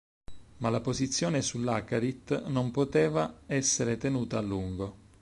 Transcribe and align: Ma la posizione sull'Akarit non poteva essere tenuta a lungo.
Ma 0.57 0.71
la 0.71 0.81
posizione 0.81 1.43
sull'Akarit 1.43 2.45
non 2.47 2.71
poteva 2.71 3.41
essere 3.45 3.97
tenuta 3.97 4.39
a 4.39 4.41
lungo. 4.41 4.97